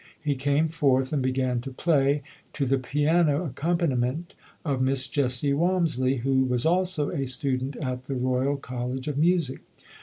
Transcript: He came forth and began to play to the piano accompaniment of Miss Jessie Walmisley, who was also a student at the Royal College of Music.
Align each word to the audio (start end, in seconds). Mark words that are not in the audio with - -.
He 0.19 0.33
came 0.33 0.67
forth 0.67 1.13
and 1.13 1.21
began 1.21 1.61
to 1.61 1.69
play 1.69 2.23
to 2.53 2.65
the 2.65 2.79
piano 2.79 3.45
accompaniment 3.45 4.33
of 4.65 4.81
Miss 4.81 5.05
Jessie 5.05 5.53
Walmisley, 5.53 6.21
who 6.21 6.43
was 6.45 6.65
also 6.65 7.11
a 7.11 7.27
student 7.27 7.75
at 7.75 8.05
the 8.05 8.15
Royal 8.15 8.57
College 8.57 9.07
of 9.07 9.19
Music. 9.19 9.59